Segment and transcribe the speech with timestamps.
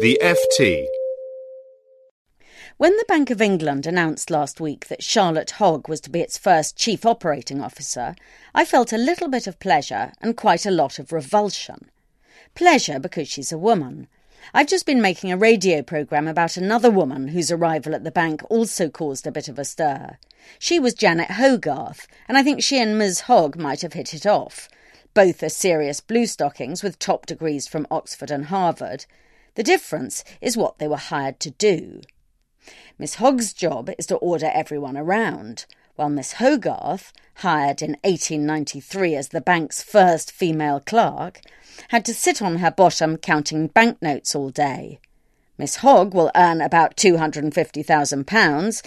[0.00, 0.86] The FT.
[2.78, 6.38] When the Bank of England announced last week that Charlotte Hogg was to be its
[6.38, 8.16] first chief operating officer,
[8.54, 11.90] I felt a little bit of pleasure and quite a lot of revulsion.
[12.54, 14.08] Pleasure because she's a woman.
[14.54, 18.42] I've just been making a radio programme about another woman whose arrival at the bank
[18.48, 20.16] also caused a bit of a stir.
[20.58, 23.20] She was Janet Hogarth, and I think she and Ms.
[23.20, 24.70] Hogg might have hit it off.
[25.12, 29.04] Both are serious bluestockings with top degrees from Oxford and Harvard.
[29.60, 32.00] The difference is what they were hired to do.
[32.98, 39.28] Miss Hogg's job is to order everyone around, while Miss Hogarth, hired in 1893 as
[39.28, 41.42] the bank's first female clerk,
[41.88, 44.98] had to sit on her bottom counting banknotes all day.
[45.58, 48.86] Miss Hogg will earn about £250,000.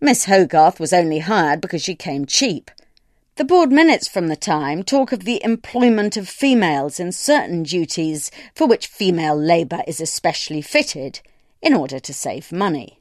[0.00, 2.70] Miss Hogarth was only hired because she came cheap.
[3.36, 8.30] The board minutes from the time talk of the employment of females in certain duties
[8.54, 11.20] for which female labour is especially fitted,
[11.60, 12.98] in order to save money.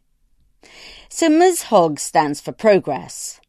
[1.08, 1.64] So Ms.
[1.64, 3.40] Hogg stands for progress.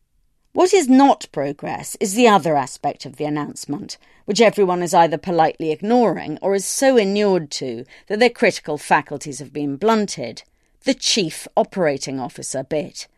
[0.53, 5.19] What is not progress is the other aspect of the announcement, which everyone is either
[5.19, 10.45] politely ignoring or is so inured to that their critical faculties have been blunted
[10.85, 13.09] the Chief Operating Officer bit.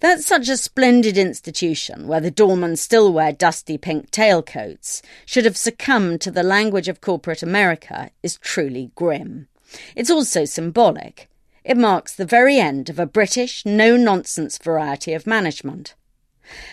[0.00, 5.56] That's such a splendid institution where the doormen still wear dusty pink tailcoats should have
[5.56, 9.48] succumbed to the language of corporate America is truly grim.
[9.96, 11.28] It's also symbolic.
[11.64, 15.94] It marks the very end of a British, no nonsense variety of management.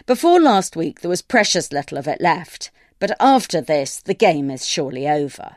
[0.05, 4.51] Before last week, there was precious little of it left, but after this, the game
[4.51, 5.55] is surely over.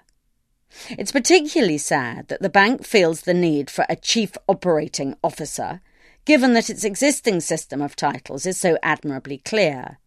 [0.91, 5.81] It's particularly sad that the bank feels the need for a chief operating officer,
[6.25, 9.99] given that its existing system of titles is so admirably clear.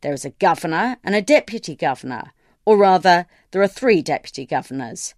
[0.00, 2.32] There is a governor and a deputy governor,
[2.64, 5.14] or rather, there are three deputy governors.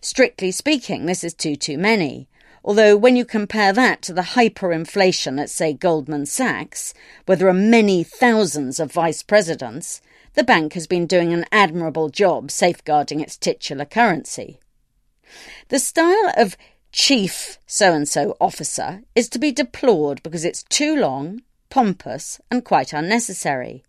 [0.00, 2.28] Strictly speaking, this is too too many,
[2.62, 6.92] Although, when you compare that to the hyperinflation at, say, Goldman Sachs,
[7.24, 10.02] where there are many thousands of vice presidents,
[10.34, 14.60] the bank has been doing an admirable job safeguarding its titular currency.
[15.68, 16.56] The style of
[16.92, 22.64] chief so and so officer is to be deplored because it's too long, pompous, and
[22.64, 23.84] quite unnecessary.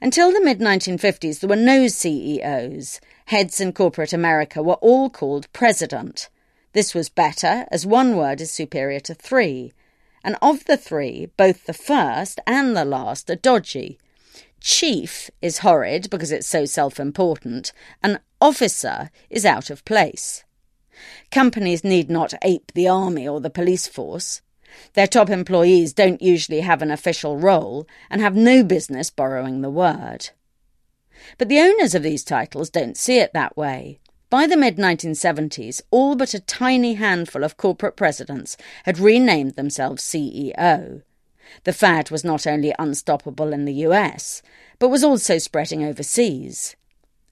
[0.00, 3.00] Until the mid 1950s, there were no CEOs.
[3.26, 6.28] Heads in corporate America were all called president
[6.72, 9.72] this was better, as one word is superior to three,
[10.22, 13.98] and of the three, both the first and the last are dodgy.
[14.60, 17.72] Chief is horrid because it's so self important,
[18.02, 20.44] and officer is out of place.
[21.30, 24.42] Companies need not ape the army or the police force.
[24.94, 29.70] Their top employees don't usually have an official role and have no business borrowing the
[29.70, 30.30] word.
[31.36, 33.98] But the owners of these titles don't see it that way.
[34.30, 40.02] By the mid 1970s, all but a tiny handful of corporate presidents had renamed themselves
[40.02, 41.02] CEO.
[41.64, 44.42] The fad was not only unstoppable in the US,
[44.78, 46.76] but was also spreading overseas.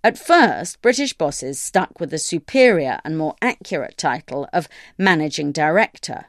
[0.05, 6.27] At first, British bosses stuck with the superior and more accurate title of Managing Director.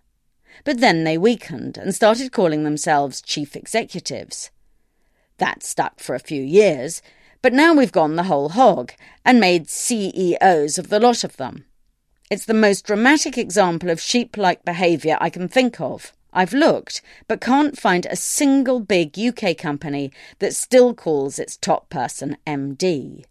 [0.63, 4.49] But then they weakened and started calling themselves Chief Executives.
[5.37, 7.01] That stuck for a few years,
[7.41, 11.65] but now we've gone the whole hog and made CEOs of the lot of them.
[12.29, 16.13] It's the most dramatic example of sheep like behaviour I can think of.
[16.33, 21.89] I've looked, but can't find a single big UK company that still calls its top
[21.89, 23.23] person MD.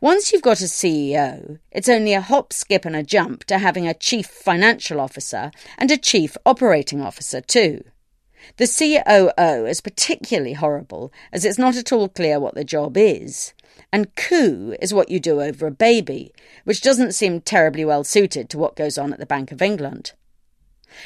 [0.00, 3.86] Once you've got a CEO, it's only a hop, skip, and a jump to having
[3.86, 7.84] a chief financial officer and a chief operating officer, too.
[8.56, 13.52] The COO is particularly horrible as it's not at all clear what the job is.
[13.92, 16.32] And coo is what you do over a baby,
[16.64, 20.12] which doesn't seem terribly well suited to what goes on at the Bank of England.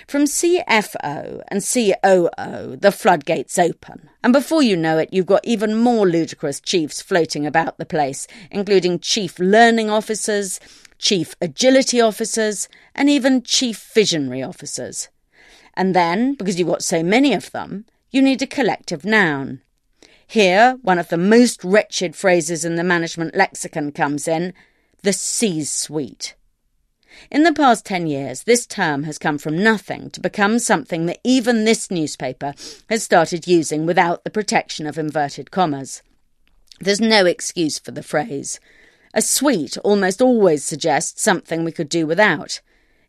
[0.07, 5.75] From CFO and COO, the floodgates open, and before you know it, you've got even
[5.75, 10.61] more ludicrous chiefs floating about the place, including chief learning officers,
[10.99, 15.09] chief agility officers, and even chief visionary officers.
[15.75, 19.63] And then, because you've got so many of them, you need a collective noun.
[20.27, 24.55] Here, one of the most wretched phrases in the management lexicon comes in
[25.03, 26.35] the C suite.
[27.31, 31.21] In the past 10 years, this term has come from nothing to become something that
[31.25, 32.55] even this newspaper
[32.89, 36.03] has started using without the protection of inverted commas.
[36.81, 38.59] There's no excuse for the phrase.
[39.15, 42.61] A suite almost always suggests something we could do without.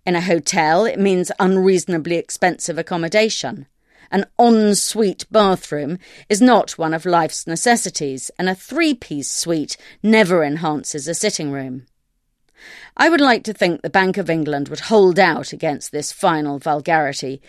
[0.05, 3.67] In a hotel, it means unreasonably expensive accommodation.
[4.11, 5.97] An ensuite bathroom
[6.29, 11.51] is not one of life's necessities, and a three piece suite never enhances a sitting
[11.51, 11.87] room.
[12.97, 16.59] I would like to think the Bank of England would hold out against this final
[16.59, 17.41] vulgarity,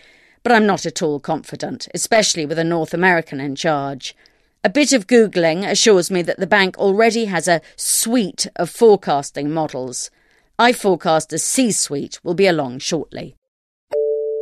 [0.43, 4.15] but I'm not at all confident, especially with a North American in charge.
[4.63, 9.51] A bit of Googling assures me that the bank already has a suite of forecasting
[9.51, 10.09] models.
[10.57, 13.35] I forecast a C suite will be along shortly.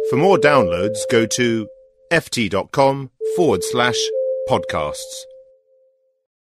[0.09, 1.67] For more downloads, go to
[2.11, 3.97] ft.com forward slash
[4.49, 5.23] podcasts.